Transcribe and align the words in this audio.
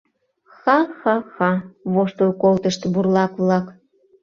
—Ха-ха-ха,— 0.61 1.51
воштыл 1.93 2.31
колтышт 2.41 2.81
бурлак-влак. 2.93 3.65